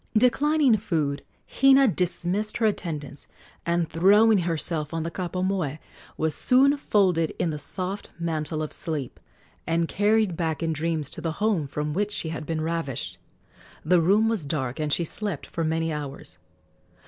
[0.17, 3.27] Declining food, Hina dismissed her attendants,
[3.67, 5.77] and, throwing herself on the kapa moe,
[6.17, 9.19] was soon folded in the soft mantle of sleep
[9.67, 13.19] and carried back in dreams to the home from which she had been ravished.
[13.85, 16.39] The room was dark, and she slept for many hours.